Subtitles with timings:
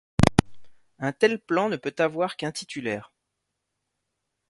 [0.97, 3.13] Un tel plan ne peut avoir qu'un titulaire.